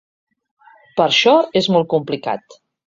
Per 1.01 1.07
això 1.11 1.37
és 1.63 1.71
molt 1.77 1.91
complicat. 1.95 2.63